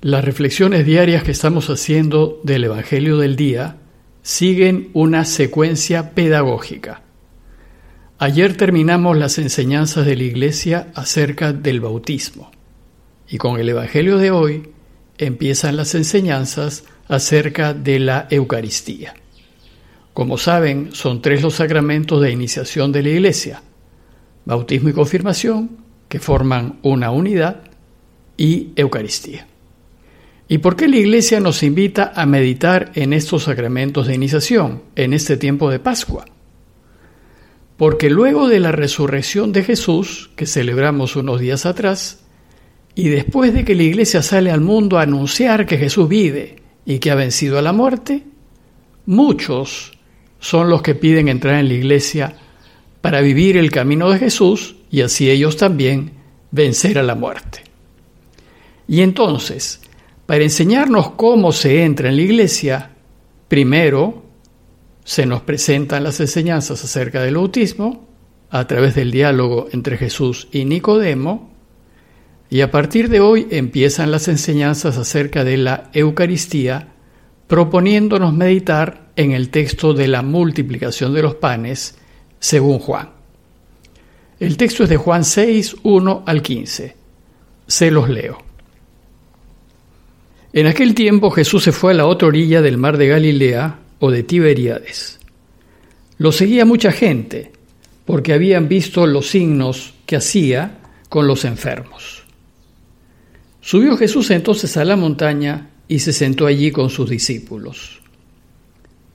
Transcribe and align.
Las 0.00 0.24
reflexiones 0.24 0.86
diarias 0.86 1.24
que 1.24 1.32
estamos 1.32 1.68
haciendo 1.70 2.40
del 2.44 2.62
Evangelio 2.62 3.16
del 3.18 3.34
día 3.34 3.78
siguen 4.22 4.90
una 4.92 5.24
secuencia 5.24 6.14
pedagógica. 6.14 7.02
Ayer 8.20 8.56
terminamos 8.56 9.16
las 9.18 9.38
enseñanzas 9.38 10.06
de 10.06 10.14
la 10.14 10.22
Iglesia 10.22 10.92
acerca 10.94 11.52
del 11.52 11.80
bautismo 11.80 12.52
y 13.28 13.38
con 13.38 13.58
el 13.58 13.68
Evangelio 13.68 14.18
de 14.18 14.30
hoy 14.30 14.68
empiezan 15.18 15.76
las 15.76 15.96
enseñanzas 15.96 16.84
acerca 17.08 17.74
de 17.74 17.98
la 17.98 18.28
Eucaristía. 18.30 19.14
Como 20.14 20.38
saben, 20.38 20.90
son 20.92 21.22
tres 21.22 21.42
los 21.42 21.54
sacramentos 21.54 22.22
de 22.22 22.30
iniciación 22.30 22.92
de 22.92 23.02
la 23.02 23.08
Iglesia, 23.08 23.62
bautismo 24.44 24.90
y 24.90 24.92
confirmación, 24.92 25.70
que 26.08 26.20
forman 26.20 26.78
una 26.82 27.10
unidad, 27.10 27.64
y 28.36 28.68
Eucaristía. 28.76 29.48
¿Y 30.48 30.58
por 30.58 30.76
qué 30.76 30.88
la 30.88 30.96
Iglesia 30.96 31.40
nos 31.40 31.62
invita 31.62 32.12
a 32.14 32.24
meditar 32.24 32.90
en 32.94 33.12
estos 33.12 33.44
sacramentos 33.44 34.06
de 34.06 34.14
iniciación, 34.14 34.82
en 34.96 35.12
este 35.12 35.36
tiempo 35.36 35.70
de 35.70 35.78
Pascua? 35.78 36.24
Porque 37.76 38.08
luego 38.08 38.48
de 38.48 38.58
la 38.58 38.72
resurrección 38.72 39.52
de 39.52 39.62
Jesús, 39.62 40.30
que 40.36 40.46
celebramos 40.46 41.16
unos 41.16 41.40
días 41.40 41.66
atrás, 41.66 42.24
y 42.94 43.10
después 43.10 43.52
de 43.52 43.64
que 43.64 43.74
la 43.74 43.82
Iglesia 43.82 44.22
sale 44.22 44.50
al 44.50 44.62
mundo 44.62 44.98
a 44.98 45.02
anunciar 45.02 45.66
que 45.66 45.76
Jesús 45.76 46.08
vive 46.08 46.56
y 46.86 46.98
que 46.98 47.10
ha 47.10 47.14
vencido 47.14 47.58
a 47.58 47.62
la 47.62 47.74
muerte, 47.74 48.24
muchos 49.04 49.92
son 50.40 50.70
los 50.70 50.82
que 50.82 50.94
piden 50.94 51.28
entrar 51.28 51.56
en 51.56 51.68
la 51.68 51.74
iglesia 51.74 52.36
para 53.00 53.20
vivir 53.20 53.56
el 53.56 53.70
camino 53.70 54.10
de 54.10 54.18
Jesús 54.18 54.76
y 54.90 55.02
así 55.02 55.30
ellos 55.30 55.56
también 55.56 56.12
vencer 56.50 56.98
a 56.98 57.02
la 57.02 57.14
muerte. 57.14 57.62
Y 58.86 59.02
entonces, 59.02 59.82
para 60.28 60.44
enseñarnos 60.44 61.12
cómo 61.12 61.52
se 61.52 61.84
entra 61.84 62.10
en 62.10 62.16
la 62.16 62.20
iglesia, 62.20 62.90
primero 63.48 64.24
se 65.02 65.24
nos 65.24 65.40
presentan 65.40 66.04
las 66.04 66.20
enseñanzas 66.20 66.84
acerca 66.84 67.22
del 67.22 67.36
bautismo 67.36 68.06
a 68.50 68.66
través 68.66 68.94
del 68.94 69.10
diálogo 69.10 69.68
entre 69.72 69.96
Jesús 69.96 70.48
y 70.52 70.66
Nicodemo, 70.66 71.50
y 72.50 72.60
a 72.60 72.70
partir 72.70 73.08
de 73.08 73.20
hoy 73.20 73.46
empiezan 73.50 74.10
las 74.10 74.28
enseñanzas 74.28 74.98
acerca 74.98 75.44
de 75.44 75.56
la 75.56 75.88
Eucaristía, 75.94 76.88
proponiéndonos 77.46 78.34
meditar 78.34 79.08
en 79.16 79.32
el 79.32 79.48
texto 79.48 79.94
de 79.94 80.08
la 80.08 80.20
multiplicación 80.20 81.14
de 81.14 81.22
los 81.22 81.36
panes 81.36 81.96
según 82.38 82.80
Juan. 82.80 83.12
El 84.38 84.58
texto 84.58 84.82
es 84.82 84.90
de 84.90 84.98
Juan 84.98 85.24
6, 85.24 85.76
1 85.84 86.24
al 86.26 86.42
15. 86.42 86.96
Se 87.66 87.90
los 87.90 88.10
leo. 88.10 88.47
En 90.52 90.66
aquel 90.66 90.94
tiempo 90.94 91.30
Jesús 91.30 91.62
se 91.64 91.72
fue 91.72 91.92
a 91.92 91.94
la 91.94 92.06
otra 92.06 92.28
orilla 92.28 92.62
del 92.62 92.78
mar 92.78 92.96
de 92.96 93.08
Galilea 93.08 93.80
o 93.98 94.10
de 94.10 94.22
Tiberíades. 94.22 95.20
Lo 96.16 96.32
seguía 96.32 96.64
mucha 96.64 96.90
gente 96.90 97.52
porque 98.06 98.32
habían 98.32 98.68
visto 98.68 99.06
los 99.06 99.28
signos 99.28 99.92
que 100.06 100.16
hacía 100.16 100.78
con 101.10 101.26
los 101.26 101.44
enfermos. 101.44 102.24
Subió 103.60 103.96
Jesús 103.98 104.30
entonces 104.30 104.78
a 104.78 104.84
la 104.84 104.96
montaña 104.96 105.70
y 105.86 105.98
se 105.98 106.14
sentó 106.14 106.46
allí 106.46 106.70
con 106.70 106.88
sus 106.88 107.10
discípulos. 107.10 108.00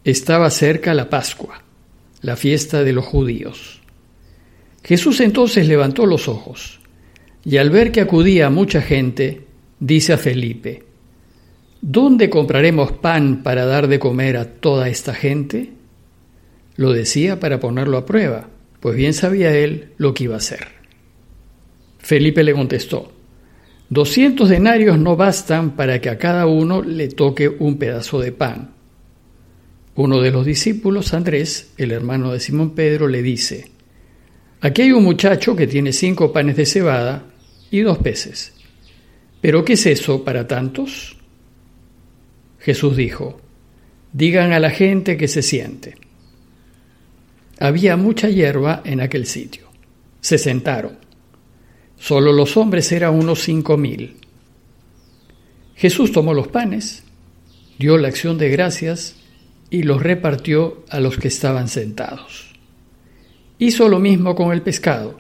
Estaba 0.03 0.51
cerca 0.51 0.93
la 0.93 1.09
Pascua, 1.09 1.63
la 2.21 2.35
fiesta 2.35 2.83
de 2.83 2.93
los 2.93 3.05
judíos. 3.05 3.81
Jesús 4.83 5.21
entonces 5.21 5.67
levantó 5.67 6.05
los 6.05 6.27
ojos 6.27 6.79
y 7.43 7.57
al 7.57 7.71
ver 7.71 7.91
que 7.91 8.01
acudía 8.01 8.51
mucha 8.51 8.81
gente, 8.81 9.47
dice 9.79 10.13
a 10.13 10.17
Felipe, 10.17 10.83
¿Dónde 11.85 12.29
compraremos 12.29 12.93
pan 12.93 13.43
para 13.43 13.65
dar 13.65 13.89
de 13.89 13.99
comer 13.99 14.37
a 14.37 14.45
toda 14.45 14.87
esta 14.87 15.13
gente? 15.13 15.71
Lo 16.77 16.93
decía 16.93 17.41
para 17.41 17.59
ponerlo 17.59 17.97
a 17.97 18.05
prueba, 18.05 18.47
pues 18.79 18.95
bien 18.95 19.13
sabía 19.13 19.53
él 19.53 19.89
lo 19.97 20.13
que 20.13 20.23
iba 20.23 20.35
a 20.35 20.37
hacer. 20.37 20.65
Felipe 21.99 22.41
le 22.45 22.53
contestó, 22.53 23.11
Doscientos 23.89 24.47
denarios 24.47 24.97
no 24.97 25.17
bastan 25.17 25.71
para 25.71 25.99
que 25.99 26.09
a 26.09 26.17
cada 26.17 26.45
uno 26.45 26.81
le 26.81 27.09
toque 27.09 27.49
un 27.49 27.77
pedazo 27.77 28.21
de 28.21 28.31
pan. 28.31 28.71
Uno 29.95 30.21
de 30.21 30.31
los 30.31 30.45
discípulos, 30.45 31.13
Andrés, 31.13 31.73
el 31.77 31.91
hermano 31.91 32.31
de 32.31 32.39
Simón 32.39 32.75
Pedro, 32.75 33.09
le 33.09 33.21
dice, 33.21 33.71
Aquí 34.61 34.83
hay 34.83 34.93
un 34.93 35.03
muchacho 35.03 35.53
que 35.53 35.67
tiene 35.67 35.91
cinco 35.91 36.31
panes 36.31 36.55
de 36.55 36.65
cebada 36.65 37.25
y 37.69 37.81
dos 37.81 37.97
peces. 37.97 38.53
¿Pero 39.41 39.65
qué 39.65 39.73
es 39.73 39.85
eso 39.85 40.23
para 40.23 40.47
tantos? 40.47 41.17
Jesús 42.63 42.95
dijo, 42.95 43.41
Digan 44.13 44.53
a 44.53 44.59
la 44.59 44.69
gente 44.69 45.17
que 45.17 45.27
se 45.27 45.41
siente. 45.41 45.95
Había 47.59 47.97
mucha 47.97 48.29
hierba 48.29 48.81
en 48.85 49.01
aquel 49.01 49.25
sitio. 49.25 49.67
Se 50.21 50.37
sentaron. 50.37 50.97
Solo 51.97 52.31
los 52.31 52.55
hombres 52.55 52.91
eran 52.91 53.15
unos 53.15 53.41
cinco 53.41 53.75
mil. 53.75 54.17
Jesús 55.75 56.11
tomó 56.11 56.33
los 56.33 56.47
panes, 56.47 57.03
dio 57.79 57.97
la 57.97 58.07
acción 58.07 58.37
de 58.37 58.49
gracias 58.49 59.15
y 59.69 59.83
los 59.83 60.01
repartió 60.01 60.85
a 60.89 60.99
los 60.99 61.17
que 61.17 61.27
estaban 61.27 61.67
sentados. 61.67 62.53
Hizo 63.59 63.89
lo 63.89 63.99
mismo 63.99 64.35
con 64.35 64.53
el 64.53 64.61
pescado 64.61 65.19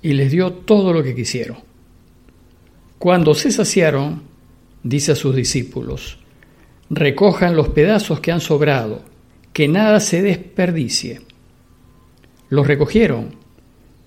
y 0.00 0.14
les 0.14 0.32
dio 0.32 0.52
todo 0.52 0.92
lo 0.92 1.02
que 1.02 1.14
quisieron. 1.14 1.58
Cuando 2.98 3.34
se 3.34 3.52
saciaron, 3.52 4.22
dice 4.82 5.12
a 5.12 5.16
sus 5.16 5.36
discípulos, 5.36 6.18
recojan 6.92 7.56
los 7.56 7.70
pedazos 7.70 8.20
que 8.20 8.32
han 8.32 8.42
sobrado, 8.42 9.02
que 9.54 9.66
nada 9.66 9.98
se 9.98 10.20
desperdicie. 10.20 11.22
Los 12.50 12.66
recogieron 12.66 13.34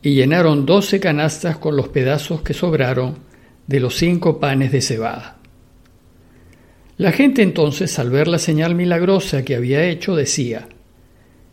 y 0.04 0.14
llenaron 0.14 0.68
doce 0.68 1.00
canastas 1.00 1.58
con 1.58 1.76
los 1.76 1.88
pedazos 1.88 2.44
que 2.44 2.54
sobraron 2.54 3.18
de 3.66 3.80
los 3.80 3.96
cinco 3.96 4.40
panes 4.40 4.72
de 4.72 4.82
cebada. 4.82 5.38
La 6.98 7.12
gente 7.12 7.42
entonces, 7.42 7.98
al 7.98 8.12
ver 8.12 8.28
la 8.28 8.38
señal 8.38 8.76
milagrosa 8.76 9.44
que 9.44 9.56
había 9.56 9.84
hecho, 9.84 10.16
decía, 10.16 10.70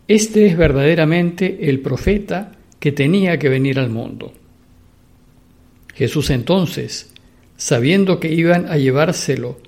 Este 0.09 0.47
es 0.47 0.57
verdaderamente 0.57 1.71
el 1.71 1.81
profeta 1.81 2.53
que 2.79 2.93
tenía 2.93 3.39
que 3.39 3.49
venir 3.49 3.79
al 3.79 3.89
mundo. 3.89 4.35
Jesús 5.95 6.29
entonces, 6.29 7.11
sabiendo 7.57 8.21
que 8.21 8.33
iban 8.33 8.67
a 8.71 8.77
llevárselo 8.77 9.59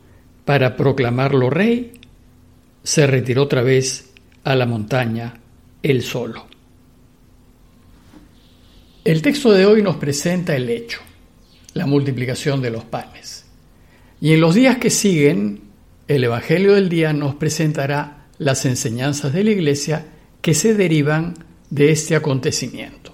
para 0.45 0.77
proclamarlo 0.77 1.51
rey, 1.51 1.93
se 2.83 3.07
retiró 3.07 3.45
otra 3.45 3.63
vez 3.63 4.13
a 4.45 4.55
la 4.55 4.67
montaña 4.67 5.41
él 5.83 6.03
solo. 6.03 6.47
El 9.05 9.21
texto 9.23 9.53
de 9.53 9.67
hoy 9.67 9.83
nos 9.83 9.97
presenta 9.97 10.57
el 10.57 10.69
hecho, 10.71 11.01
la 11.75 11.87
multiplicación 11.87 12.63
de 12.63 12.71
los 12.71 12.85
panes. 12.85 13.45
Y 14.21 14.33
en 14.33 14.41
los 14.41 14.55
días 14.55 14.79
que 14.79 14.91
siguen 14.91 15.61
el 16.09 16.25
Evangelio 16.25 16.75
del 16.75 16.89
día 16.89 17.13
nos 17.13 17.35
presentará 17.35 18.27
las 18.39 18.65
enseñanzas 18.65 19.33
de 19.33 19.45
la 19.45 19.51
Iglesia 19.51 20.07
que 20.41 20.55
se 20.55 20.75
derivan 20.75 21.35
de 21.71 21.91
este 21.91 22.17
acontecimiento. 22.17 23.14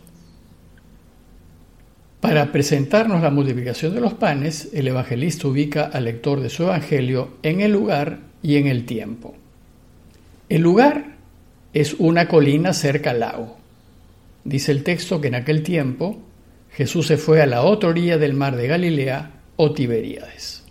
Para 2.30 2.52
presentarnos 2.52 3.22
la 3.22 3.30
multiplicación 3.30 3.92
de 3.92 4.00
los 4.00 4.14
panes, 4.14 4.68
el 4.72 4.86
evangelista 4.86 5.48
ubica 5.48 5.86
al 5.86 6.04
lector 6.04 6.38
de 6.38 6.48
su 6.48 6.62
evangelio 6.62 7.38
en 7.42 7.60
el 7.60 7.72
lugar 7.72 8.20
y 8.40 8.54
en 8.54 8.68
el 8.68 8.86
tiempo. 8.86 9.34
El 10.48 10.62
lugar 10.62 11.16
es 11.72 11.94
una 11.94 12.28
colina 12.28 12.72
cerca 12.72 13.10
al 13.10 13.18
lago. 13.18 13.56
Dice 14.44 14.70
el 14.70 14.84
texto 14.84 15.20
que 15.20 15.26
en 15.26 15.34
aquel 15.34 15.64
tiempo 15.64 16.20
Jesús 16.70 17.08
se 17.08 17.16
fue 17.16 17.42
a 17.42 17.46
la 17.46 17.62
otra 17.62 17.88
orilla 17.88 18.16
del 18.16 18.34
mar 18.34 18.54
de 18.54 18.68
Galilea 18.68 19.32
o 19.56 19.72
Tiberíades. 19.72 20.62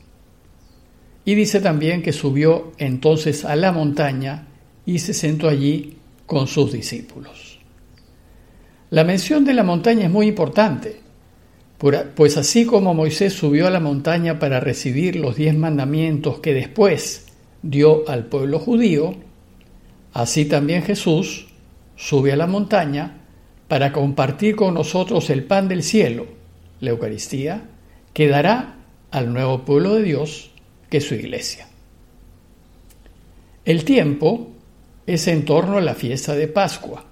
Y 1.25 1.35
dice 1.35 1.59
también 1.59 2.01
que 2.01 2.13
subió 2.13 2.71
entonces 2.77 3.43
a 3.43 3.57
la 3.57 3.73
montaña 3.73 4.47
y 4.85 4.99
se 4.99 5.13
sentó 5.13 5.49
allí 5.49 5.97
con 6.25 6.47
sus 6.47 6.71
discípulos. 6.71 7.59
La 8.91 9.03
mención 9.03 9.43
de 9.43 9.53
la 9.53 9.63
montaña 9.63 10.05
es 10.05 10.09
muy 10.09 10.27
importante, 10.27 11.08
pues 11.79 12.35
así 12.35 12.65
como 12.65 12.93
Moisés 12.93 13.33
subió 13.33 13.67
a 13.67 13.69
la 13.69 13.79
montaña 13.79 14.37
para 14.37 14.59
recibir 14.59 15.15
los 15.15 15.37
diez 15.37 15.55
mandamientos 15.55 16.39
que 16.39 16.53
después 16.53 17.27
dio 17.61 18.07
al 18.09 18.25
pueblo 18.25 18.59
judío, 18.59 19.15
así 20.13 20.45
también 20.45 20.83
Jesús 20.83 21.47
sube 21.95 22.33
a 22.33 22.35
la 22.35 22.47
montaña 22.47 23.21
para 23.69 23.93
compartir 23.93 24.57
con 24.57 24.73
nosotros 24.73 25.29
el 25.29 25.45
pan 25.45 25.69
del 25.69 25.83
cielo, 25.83 26.27
la 26.81 26.89
Eucaristía, 26.89 27.69
que 28.13 28.27
dará 28.27 28.75
al 29.11 29.31
nuevo 29.31 29.63
pueblo 29.63 29.95
de 29.95 30.03
Dios 30.03 30.51
que 30.89 30.99
su 30.99 31.15
iglesia. 31.15 31.67
El 33.63 33.85
tiempo 33.85 34.49
es 35.05 35.27
en 35.27 35.45
torno 35.45 35.77
a 35.77 35.81
la 35.81 35.93
fiesta 35.93 36.35
de 36.35 36.47
Pascua. 36.47 37.05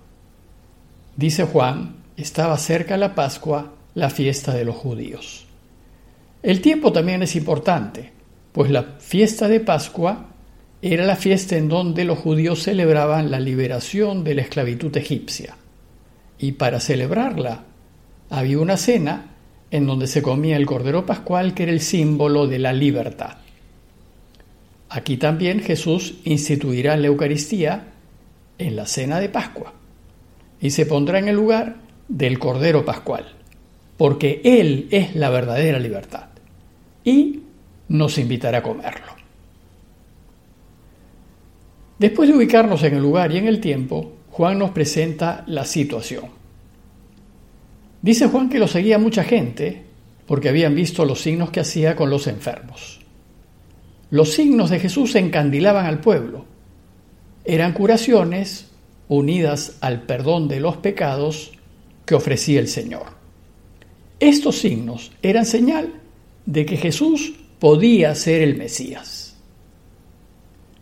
Dice 1.15 1.43
Juan, 1.45 1.97
estaba 2.17 2.57
cerca 2.57 2.97
la 2.97 3.15
Pascua, 3.15 3.76
la 3.97 4.11
fiesta 4.11 4.53
de 4.53 4.63
los 4.63 4.75
judíos. 4.75 5.47
El 6.43 6.61
tiempo 6.61 6.93
también 6.93 7.23
es 7.23 7.35
importante, 7.35 8.11
pues 8.51 8.69
la 8.69 8.83
fiesta 8.99 9.47
de 9.47 9.59
Pascua 9.59 10.27
era 10.83 11.03
la 11.03 11.15
fiesta 11.15 11.57
en 11.57 11.67
donde 11.67 12.05
los 12.05 12.19
judíos 12.19 12.61
celebraban 12.61 13.31
la 13.31 13.39
liberación 13.39 14.23
de 14.23 14.35
la 14.35 14.43
esclavitud 14.43 14.95
egipcia. 14.95 15.57
Y 16.37 16.51
para 16.51 16.79
celebrarla 16.79 17.63
había 18.29 18.59
una 18.59 18.77
cena 18.77 19.31
en 19.71 19.87
donde 19.87 20.05
se 20.05 20.21
comía 20.21 20.57
el 20.57 20.67
cordero 20.67 21.03
pascual 21.03 21.55
que 21.55 21.63
era 21.63 21.71
el 21.71 21.81
símbolo 21.81 22.45
de 22.45 22.59
la 22.59 22.73
libertad. 22.73 23.37
Aquí 24.89 25.17
también 25.17 25.59
Jesús 25.61 26.19
instituirá 26.23 26.95
la 26.97 27.07
Eucaristía 27.07 27.93
en 28.59 28.75
la 28.75 28.85
cena 28.85 29.19
de 29.19 29.29
Pascua 29.29 29.73
y 30.61 30.69
se 30.69 30.85
pondrá 30.85 31.17
en 31.17 31.29
el 31.29 31.35
lugar 31.35 31.77
del 32.07 32.37
cordero 32.37 32.85
pascual, 32.85 33.36
porque 33.97 34.41
Él 34.43 34.87
es 34.91 35.15
la 35.15 35.29
verdadera 35.29 35.79
libertad 35.79 36.27
y 37.03 37.41
nos 37.89 38.17
invitará 38.17 38.59
a 38.59 38.63
comerlo. 38.63 39.17
Después 41.97 42.29
de 42.29 42.35
ubicarnos 42.35 42.83
en 42.83 42.95
el 42.95 43.01
lugar 43.01 43.31
y 43.31 43.37
en 43.37 43.47
el 43.47 43.59
tiempo, 43.59 44.13
Juan 44.29 44.59
nos 44.59 44.69
presenta 44.69 45.43
la 45.47 45.65
situación. 45.65 46.25
Dice 48.01 48.27
Juan 48.27 48.49
que 48.49 48.59
lo 48.59 48.67
seguía 48.67 48.99
mucha 48.99 49.23
gente 49.23 49.83
porque 50.27 50.49
habían 50.49 50.75
visto 50.75 51.05
los 51.05 51.21
signos 51.21 51.49
que 51.49 51.61
hacía 51.61 51.95
con 51.95 52.11
los 52.11 52.27
enfermos. 52.27 52.99
Los 54.11 54.33
signos 54.33 54.69
de 54.69 54.79
Jesús 54.79 55.15
encandilaban 55.15 55.85
al 55.85 55.99
pueblo. 55.99 56.45
Eran 57.45 57.73
curaciones 57.73 58.69
unidas 59.07 59.77
al 59.81 60.03
perdón 60.03 60.47
de 60.47 60.59
los 60.59 60.77
pecados 60.77 61.53
que 62.05 62.15
ofrecía 62.15 62.59
el 62.59 62.67
Señor. 62.67 63.16
Estos 64.19 64.57
signos 64.57 65.11
eran 65.21 65.45
señal 65.45 65.93
de 66.45 66.65
que 66.65 66.77
Jesús 66.77 67.33
podía 67.59 68.15
ser 68.15 68.41
el 68.41 68.55
Mesías. 68.55 69.37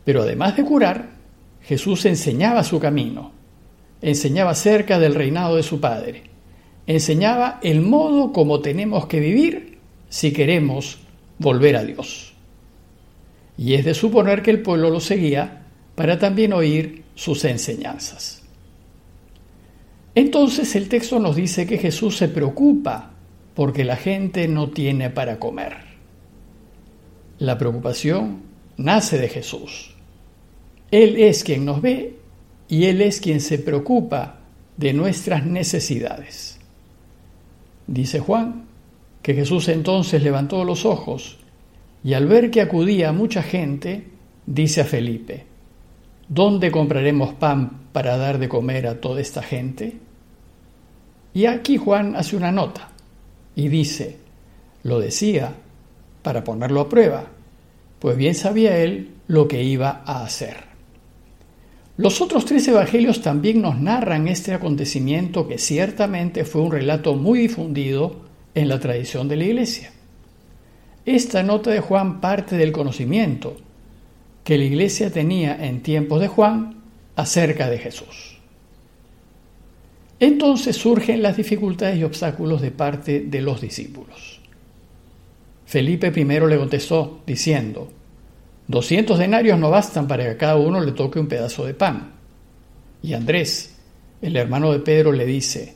Pero 0.05 0.21
además 0.21 0.55
de 0.55 0.63
curar, 0.63 1.15
Jesús 1.61 2.05
enseñaba 2.05 2.63
su 2.63 2.79
camino, 2.79 3.31
enseñaba 4.01 4.51
acerca 4.51 4.99
del 4.99 5.15
reinado 5.15 5.55
de 5.55 5.63
su 5.63 5.79
Padre, 5.79 6.23
enseñaba 6.87 7.59
el 7.63 7.81
modo 7.81 8.31
como 8.31 8.61
tenemos 8.61 9.07
que 9.07 9.19
vivir 9.19 9.79
si 10.07 10.31
queremos 10.31 10.99
volver 11.39 11.75
a 11.75 11.83
Dios. 11.83 12.33
Y 13.57 13.73
es 13.73 13.83
de 13.83 13.93
suponer 13.93 14.41
que 14.43 14.51
el 14.51 14.61
pueblo 14.61 14.89
lo 14.89 14.99
seguía 14.99 15.65
para 15.95 16.19
también 16.19 16.53
oír 16.53 17.03
sus 17.15 17.43
enseñanzas. 17.45 18.43
Entonces 20.13 20.75
el 20.75 20.87
texto 20.87 21.19
nos 21.19 21.35
dice 21.35 21.65
que 21.65 21.77
Jesús 21.77 22.15
se 22.17 22.29
preocupa 22.29 23.14
porque 23.56 23.86
la 23.86 23.96
gente 23.96 24.48
no 24.48 24.69
tiene 24.69 25.10
para 25.10 25.40
comer. 25.40 25.78
La 27.40 27.57
preocupación 27.57 28.44
nace 28.78 29.18
de 29.18 29.30
Jesús. 29.30 29.96
Él 30.92 31.16
es 31.18 31.44
quien 31.44 31.66
nos 31.66 31.81
ve 31.81 32.18
y 32.68 32.86
Él 32.86 33.02
es 33.02 33.22
quien 33.22 33.40
se 33.40 33.57
preocupa 33.57 34.40
de 34.78 34.94
nuestras 34.94 35.46
necesidades. 35.46 36.60
Dice 37.88 38.19
Juan 38.19 38.66
que 39.22 39.34
Jesús 39.34 39.69
entonces 39.69 40.22
levantó 40.22 40.63
los 40.66 40.86
ojos 40.86 41.40
y 42.04 42.13
al 42.13 42.28
ver 42.28 42.52
que 42.52 42.62
acudía 42.62 43.12
mucha 43.13 43.42
gente, 43.42 44.10
dice 44.46 44.81
a 44.81 44.86
Felipe, 44.86 45.46
¿dónde 46.28 46.72
compraremos 46.72 47.34
pan 47.34 47.88
para 47.92 48.18
dar 48.18 48.38
de 48.38 48.50
comer 48.50 48.86
a 48.86 49.00
toda 49.00 49.22
esta 49.22 49.42
gente? 49.42 49.98
Y 51.34 51.46
aquí 51.46 51.78
Juan 51.78 52.16
hace 52.16 52.36
una 52.36 52.52
nota 52.52 52.94
y 53.56 53.69
dice, 53.69 54.18
lo 54.84 55.00
decía 55.00 55.54
para 56.22 56.44
ponerlo 56.44 56.81
a 56.81 56.90
prueba, 56.90 57.28
pues 58.00 58.18
bien 58.18 58.36
sabía 58.36 58.78
él 58.78 59.12
lo 59.28 59.48
que 59.48 59.63
iba 59.63 60.04
a 60.06 60.24
hacer. 60.24 60.75
Los 61.98 62.19
otros 62.19 62.44
tres 62.46 62.68
evangelios 62.68 63.22
también 63.22 63.62
nos 63.62 63.80
narran 63.80 64.28
este 64.28 64.54
acontecimiento 64.54 65.48
que 65.48 65.57
ciertamente 65.57 66.44
fue 66.44 66.62
un 66.62 66.72
relato 66.72 67.16
muy 67.16 67.40
difundido 67.40 68.18
en 68.54 68.68
la 68.68 68.80
tradición 68.80 69.30
de 69.30 69.38
la 69.38 69.46
Iglesia. 69.46 69.92
Esta 71.06 71.42
nota 71.44 71.72
de 71.72 71.80
Juan 71.80 72.19
parte 72.19 72.57
del 72.57 72.74
conocimiento 72.74 73.56
que 74.44 74.57
la 74.57 74.66
Iglesia 74.66 75.10
tenía 75.10 75.56
en 75.66 75.81
tiempos 75.81 76.19
de 76.19 76.28
Juan 76.28 76.84
acerca 77.16 77.69
de 77.69 77.78
Jesús. 77.78 78.34
Entonces 80.19 80.75
surgen 80.75 81.21
las 81.21 81.38
dificultades 81.38 81.97
y 81.97 82.03
obstáculos 82.03 82.62
de 82.62 82.71
parte 82.71 83.21
de 83.21 83.41
los 83.41 83.62
discípulos. 83.62 84.39
Felipe 85.65 86.13
I 86.15 86.23
le 86.23 86.57
contestó 86.57 87.21
diciendo, 87.25 87.89
Doscientos 88.67 89.19
denarios 89.19 89.59
no 89.59 89.69
bastan 89.69 90.07
para 90.07 90.23
que 90.23 90.29
a 90.31 90.38
cada 90.38 90.56
uno 90.56 90.79
le 90.81 90.94
toque 90.94 91.19
un 91.19 91.27
pedazo 91.27 91.65
de 91.65 91.75
pan. 91.75 92.13
Y 93.03 93.13
Andrés, 93.13 93.75
el 94.21 94.35
hermano 94.35 94.71
de 94.71 94.79
Pedro, 94.79 95.12
le 95.12 95.25
dice, 95.25 95.75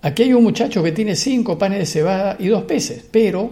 aquí 0.00 0.22
hay 0.22 0.32
un 0.32 0.44
muchacho 0.44 0.82
que 0.82 0.92
tiene 0.92 1.16
cinco 1.16 1.58
panes 1.58 1.80
de 1.80 1.86
cebada 1.86 2.36
y 2.38 2.46
dos 2.46 2.64
peces, 2.64 3.04
pero 3.10 3.50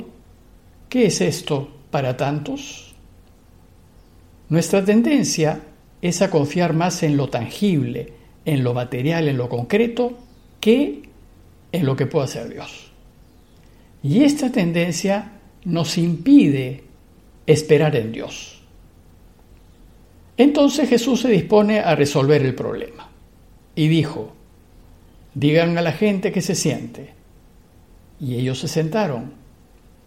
¿qué 0.89 1.07
es 1.07 1.21
esto 1.21 1.69
para 1.91 2.17
tantos? 2.17 2.95
Nuestra 4.49 4.83
tendencia 4.83 5.61
es 6.01 6.23
a 6.23 6.31
confiar 6.31 6.73
más 6.73 7.03
en 7.03 7.17
lo 7.19 7.29
tangible, 7.29 8.13
en 8.47 8.65
lo 8.65 8.73
material, 8.73 9.29
en 9.29 9.37
lo 9.37 9.51
concreto, 9.51 10.17
que 10.61 11.03
en 11.73 11.85
lo 11.85 11.95
que 11.95 12.07
puede 12.07 12.25
hacer 12.25 12.49
Dios. 12.49 12.91
Y 14.03 14.23
esta 14.23 14.51
tendencia 14.51 15.33
nos 15.65 15.99
impide 15.99 16.85
esperar 17.47 17.97
en 17.97 18.13
Dios. 18.13 18.63
Entonces 20.37 20.89
Jesús 20.89 21.23
se 21.23 21.29
dispone 21.29 21.81
a 21.81 21.95
resolver 21.95 22.43
el 22.43 22.55
problema 22.55 23.09
y 23.75 23.89
dijo, 23.89 24.33
digan 25.35 25.77
a 25.77 25.83
la 25.83 25.93
gente 25.93 26.31
que 26.31 26.41
se 26.41 26.55
siente. 26.55 27.15
Y 28.21 28.37
ellos 28.37 28.61
se 28.61 28.69
sentaron 28.69 29.33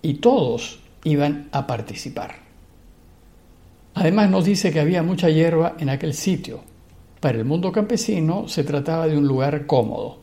y 0.02 0.16
todos 0.16 0.80
iban 1.04 1.50
a 1.52 1.68
participar. 1.68 2.36
Además 3.96 4.30
nos 4.30 4.46
dice 4.46 4.72
que 4.72 4.80
había 4.80 5.04
mucha 5.04 5.30
hierba 5.30 5.76
en 5.80 5.90
aquel 5.90 6.14
sitio. 6.14 6.69
Para 7.19 7.38
el 7.38 7.45
mundo 7.45 7.71
campesino 7.71 8.48
se 8.48 8.63
trataba 8.63 9.07
de 9.07 9.18
un 9.18 9.27
lugar 9.27 9.66
cómodo, 9.66 10.19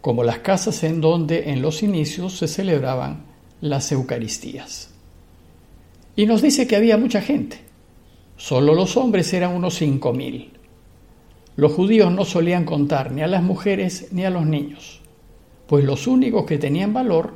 como 0.00 0.24
las 0.24 0.38
casas 0.40 0.82
en 0.82 1.00
donde 1.00 1.50
en 1.50 1.62
los 1.62 1.82
inicios 1.82 2.36
se 2.36 2.48
celebraban 2.48 3.24
las 3.60 3.92
Eucaristías. 3.92 4.90
Y 6.16 6.26
nos 6.26 6.42
dice 6.42 6.66
que 6.66 6.76
había 6.76 6.96
mucha 6.96 7.20
gente. 7.20 7.60
Solo 8.36 8.74
los 8.74 8.96
hombres 8.96 9.32
eran 9.32 9.54
unos 9.54 9.74
cinco 9.74 10.12
mil. 10.12 10.52
Los 11.54 11.72
judíos 11.72 12.12
no 12.12 12.24
solían 12.24 12.64
contar 12.64 13.12
ni 13.12 13.22
a 13.22 13.26
las 13.26 13.42
mujeres 13.42 14.08
ni 14.12 14.24
a 14.24 14.30
los 14.30 14.44
niños, 14.44 15.00
pues 15.66 15.84
los 15.84 16.06
únicos 16.06 16.44
que 16.46 16.58
tenían 16.58 16.92
valor 16.92 17.34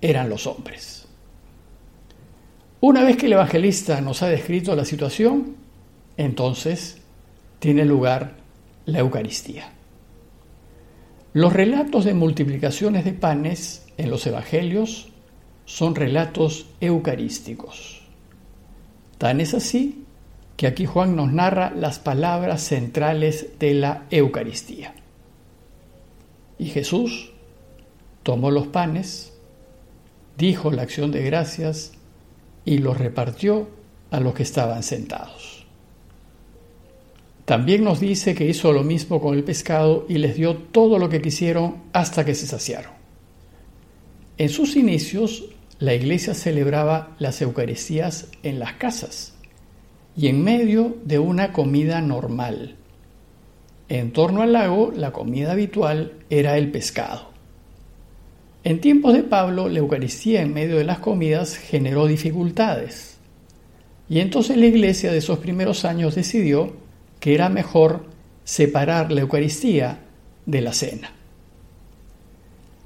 eran 0.00 0.28
los 0.28 0.46
hombres. 0.46 1.06
Una 2.80 3.04
vez 3.04 3.16
que 3.16 3.26
el 3.26 3.34
evangelista 3.34 4.00
nos 4.02 4.22
ha 4.22 4.28
descrito 4.28 4.76
la 4.76 4.84
situación, 4.84 5.56
entonces 6.18 7.00
tiene 7.64 7.86
lugar 7.86 8.34
la 8.84 8.98
Eucaristía. 8.98 9.72
Los 11.32 11.50
relatos 11.50 12.04
de 12.04 12.12
multiplicaciones 12.12 13.06
de 13.06 13.14
panes 13.14 13.86
en 13.96 14.10
los 14.10 14.26
evangelios 14.26 15.08
son 15.64 15.94
relatos 15.94 16.66
eucarísticos. 16.82 18.02
Tan 19.16 19.40
es 19.40 19.54
así 19.54 20.04
que 20.58 20.66
aquí 20.66 20.84
Juan 20.84 21.16
nos 21.16 21.32
narra 21.32 21.70
las 21.70 21.98
palabras 21.98 22.60
centrales 22.60 23.58
de 23.58 23.72
la 23.72 24.02
Eucaristía. 24.10 24.92
Y 26.58 26.66
Jesús 26.66 27.32
tomó 28.22 28.50
los 28.50 28.66
panes, 28.66 29.32
dijo 30.36 30.70
la 30.70 30.82
acción 30.82 31.10
de 31.10 31.22
gracias 31.22 31.92
y 32.66 32.76
los 32.76 32.98
repartió 32.98 33.70
a 34.10 34.20
los 34.20 34.34
que 34.34 34.42
estaban 34.42 34.82
sentados. 34.82 35.63
También 37.44 37.84
nos 37.84 38.00
dice 38.00 38.34
que 38.34 38.46
hizo 38.46 38.72
lo 38.72 38.84
mismo 38.84 39.20
con 39.20 39.34
el 39.34 39.44
pescado 39.44 40.06
y 40.08 40.18
les 40.18 40.36
dio 40.36 40.56
todo 40.56 40.98
lo 40.98 41.08
que 41.08 41.20
quisieron 41.20 41.76
hasta 41.92 42.24
que 42.24 42.34
se 42.34 42.46
saciaron. 42.46 42.92
En 44.38 44.48
sus 44.48 44.76
inicios, 44.76 45.44
la 45.78 45.94
iglesia 45.94 46.34
celebraba 46.34 47.14
las 47.18 47.42
Eucaristías 47.42 48.28
en 48.42 48.58
las 48.58 48.74
casas 48.74 49.34
y 50.16 50.28
en 50.28 50.42
medio 50.42 50.96
de 51.04 51.18
una 51.18 51.52
comida 51.52 52.00
normal. 52.00 52.76
En 53.88 54.12
torno 54.12 54.40
al 54.40 54.52
lago, 54.52 54.92
la 54.96 55.12
comida 55.12 55.52
habitual 55.52 56.12
era 56.30 56.56
el 56.56 56.70
pescado. 56.70 57.30
En 58.62 58.80
tiempos 58.80 59.12
de 59.12 59.22
Pablo, 59.22 59.68
la 59.68 59.80
Eucaristía 59.80 60.40
en 60.40 60.54
medio 60.54 60.78
de 60.78 60.84
las 60.84 61.00
comidas 61.00 61.56
generó 61.56 62.06
dificultades. 62.06 63.18
Y 64.08 64.20
entonces 64.20 64.56
la 64.56 64.66
iglesia 64.66 65.12
de 65.12 65.18
esos 65.18 65.38
primeros 65.38 65.84
años 65.84 66.14
decidió 66.14 66.72
que 67.24 67.34
era 67.34 67.48
mejor 67.48 68.04
separar 68.44 69.10
la 69.10 69.22
Eucaristía 69.22 70.00
de 70.44 70.60
la 70.60 70.74
cena. 70.74 71.10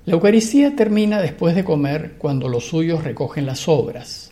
La 0.04 0.12
Eucaristía 0.12 0.76
termina 0.76 1.20
después 1.20 1.56
de 1.56 1.64
comer 1.64 2.14
cuando 2.18 2.48
los 2.48 2.68
suyos 2.68 3.02
recogen 3.02 3.46
las 3.46 3.66
obras. 3.66 4.30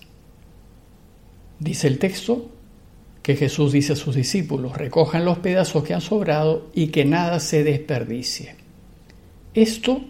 Dice 1.58 1.88
el 1.88 1.98
texto 1.98 2.48
que 3.20 3.34
Jesús 3.34 3.72
dice 3.72 3.94
a 3.94 3.96
sus 3.96 4.14
discípulos, 4.14 4.76
recojan 4.76 5.24
los 5.24 5.38
pedazos 5.38 5.82
que 5.82 5.94
han 5.94 6.00
sobrado 6.00 6.70
y 6.72 6.92
que 6.92 7.04
nada 7.04 7.40
se 7.40 7.64
desperdicie. 7.64 8.54
Esto 9.54 10.02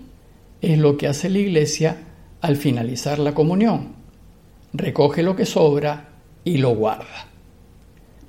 es 0.60 0.76
lo 0.76 0.98
que 0.98 1.06
hace 1.06 1.30
la 1.30 1.38
iglesia 1.38 2.02
al 2.42 2.56
finalizar 2.56 3.18
la 3.18 3.32
comunión. 3.32 3.94
Recoge 4.74 5.22
lo 5.22 5.34
que 5.34 5.46
sobra 5.46 6.10
y 6.44 6.58
lo 6.58 6.74
guarda. 6.74 7.35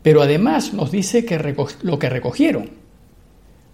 Pero 0.08 0.22
además 0.22 0.74
nos 0.74 0.90
dice 0.90 1.26
que 1.26 1.38
lo 1.82 2.00
que 2.00 2.10
recogieron. 2.10 2.70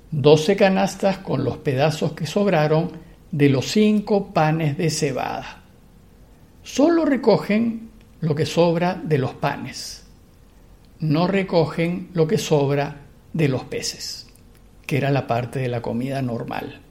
Doce 0.09 0.55
canastas 0.55 1.19
con 1.19 1.43
los 1.43 1.57
pedazos 1.57 2.13
que 2.13 2.25
sobraron 2.25 2.91
de 3.29 3.49
los 3.49 3.67
cinco 3.67 4.33
panes 4.33 4.75
de 4.75 4.89
cebada. 4.89 5.61
Solo 6.63 7.05
recogen 7.05 7.91
lo 8.21 8.33
que 8.33 8.47
sobra 8.47 8.95
de 8.95 9.19
los 9.19 9.35
panes. 9.35 10.07
No 11.01 11.27
recogen 11.27 12.09
lo 12.15 12.25
que 12.25 12.39
sobra 12.39 13.01
de 13.31 13.47
los 13.47 13.65
peces, 13.65 14.25
que 14.87 14.97
era 14.97 15.11
la 15.11 15.27
parte 15.27 15.59
de 15.59 15.67
la 15.67 15.83
comida 15.83 16.23
normal. 16.23 16.81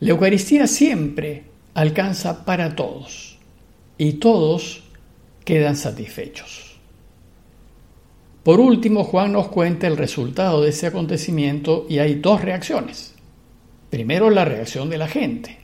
La 0.00 0.08
Eucaristía 0.08 0.66
siempre 0.66 1.44
alcanza 1.74 2.46
para 2.46 2.74
todos 2.74 3.38
y 3.98 4.14
todos 4.14 4.84
quedan 5.44 5.76
satisfechos. 5.76 6.67
Por 8.42 8.60
último, 8.60 9.04
Juan 9.04 9.32
nos 9.32 9.48
cuenta 9.48 9.86
el 9.86 9.96
resultado 9.96 10.62
de 10.62 10.70
ese 10.70 10.86
acontecimiento 10.86 11.86
y 11.88 11.98
hay 11.98 12.14
dos 12.16 12.42
reacciones. 12.42 13.14
Primero, 13.90 14.30
la 14.30 14.44
reacción 14.44 14.90
de 14.90 14.98
la 14.98 15.08
gente. 15.08 15.58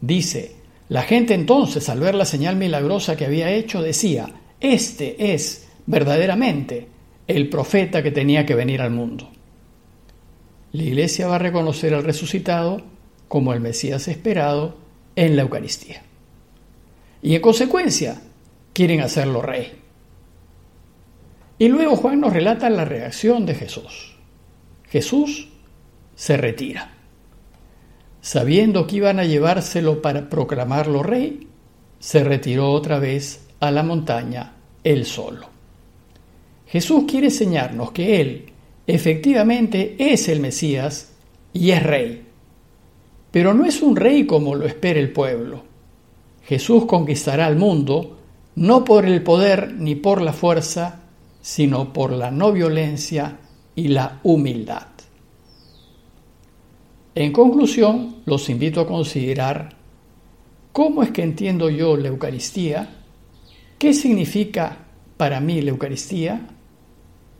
Dice, 0.00 0.56
la 0.88 1.02
gente 1.02 1.34
entonces, 1.34 1.88
al 1.88 2.00
ver 2.00 2.14
la 2.14 2.24
señal 2.24 2.56
milagrosa 2.56 3.16
que 3.16 3.26
había 3.26 3.50
hecho, 3.50 3.82
decía, 3.82 4.28
este 4.60 5.34
es 5.34 5.68
verdaderamente 5.86 6.88
el 7.26 7.48
profeta 7.48 8.02
que 8.02 8.10
tenía 8.10 8.44
que 8.44 8.54
venir 8.54 8.80
al 8.80 8.90
mundo. 8.90 9.30
La 10.72 10.82
iglesia 10.82 11.26
va 11.26 11.36
a 11.36 11.38
reconocer 11.38 11.94
al 11.94 12.04
resucitado 12.04 12.82
como 13.28 13.52
el 13.52 13.60
Mesías 13.60 14.08
esperado 14.08 14.76
en 15.16 15.36
la 15.36 15.42
Eucaristía. 15.42 16.02
Y 17.22 17.34
en 17.34 17.40
consecuencia, 17.40 18.20
quieren 18.72 19.00
hacerlo 19.00 19.40
rey. 19.40 19.83
Y 21.64 21.68
luego 21.68 21.96
Juan 21.96 22.20
nos 22.20 22.34
relata 22.34 22.68
la 22.68 22.84
reacción 22.84 23.46
de 23.46 23.54
Jesús. 23.54 24.14
Jesús 24.90 25.48
se 26.14 26.36
retira. 26.36 26.90
Sabiendo 28.20 28.86
que 28.86 28.96
iban 28.96 29.18
a 29.18 29.24
llevárselo 29.24 30.02
para 30.02 30.28
proclamarlo 30.28 31.02
rey, 31.02 31.48
se 31.98 32.22
retiró 32.22 32.70
otra 32.70 32.98
vez 32.98 33.46
a 33.60 33.70
la 33.70 33.82
montaña 33.82 34.56
él 34.82 35.06
solo. 35.06 35.46
Jesús 36.66 37.04
quiere 37.08 37.28
enseñarnos 37.28 37.92
que 37.92 38.20
Él 38.20 38.52
efectivamente 38.86 39.96
es 39.98 40.28
el 40.28 40.40
Mesías 40.40 41.12
y 41.54 41.70
es 41.70 41.82
rey. 41.82 42.26
Pero 43.30 43.54
no 43.54 43.64
es 43.64 43.80
un 43.80 43.96
rey 43.96 44.26
como 44.26 44.54
lo 44.54 44.66
espera 44.66 45.00
el 45.00 45.12
pueblo. 45.12 45.62
Jesús 46.42 46.84
conquistará 46.84 47.46
al 47.46 47.56
mundo 47.56 48.18
no 48.54 48.84
por 48.84 49.06
el 49.06 49.22
poder 49.22 49.72
ni 49.72 49.94
por 49.94 50.20
la 50.20 50.34
fuerza, 50.34 51.03
sino 51.44 51.92
por 51.92 52.10
la 52.10 52.30
no 52.30 52.52
violencia 52.52 53.36
y 53.74 53.88
la 53.88 54.18
humildad. 54.22 54.86
En 57.14 57.32
conclusión, 57.32 58.22
los 58.24 58.48
invito 58.48 58.80
a 58.80 58.86
considerar 58.86 59.76
cómo 60.72 61.02
es 61.02 61.10
que 61.10 61.22
entiendo 61.22 61.68
yo 61.68 61.98
la 61.98 62.08
Eucaristía, 62.08 62.88
qué 63.78 63.92
significa 63.92 64.86
para 65.18 65.38
mí 65.40 65.60
la 65.60 65.72
Eucaristía, 65.72 66.48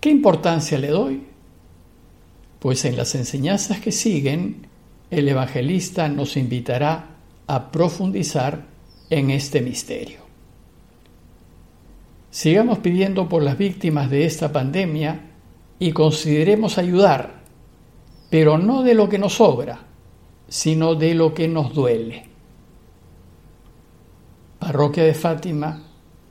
qué 0.00 0.10
importancia 0.10 0.78
le 0.78 0.88
doy. 0.88 1.22
Pues 2.58 2.84
en 2.84 2.98
las 2.98 3.14
enseñanzas 3.14 3.80
que 3.80 3.90
siguen, 3.90 4.66
el 5.10 5.26
evangelista 5.30 6.10
nos 6.10 6.36
invitará 6.36 7.16
a 7.46 7.70
profundizar 7.72 8.66
en 9.08 9.30
este 9.30 9.62
misterio. 9.62 10.23
Sigamos 12.34 12.80
pidiendo 12.80 13.28
por 13.28 13.44
las 13.44 13.56
víctimas 13.56 14.10
de 14.10 14.24
esta 14.24 14.50
pandemia 14.50 15.20
y 15.78 15.92
consideremos 15.92 16.78
ayudar, 16.78 17.44
pero 18.28 18.58
no 18.58 18.82
de 18.82 18.94
lo 18.94 19.08
que 19.08 19.20
nos 19.20 19.34
sobra, 19.34 19.78
sino 20.48 20.96
de 20.96 21.14
lo 21.14 21.32
que 21.32 21.46
nos 21.46 21.72
duele. 21.72 22.24
Parroquia 24.58 25.04
de 25.04 25.14
Fátima, 25.14 25.80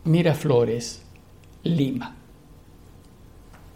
Miraflores, 0.03 1.05
Lima. 1.63 2.22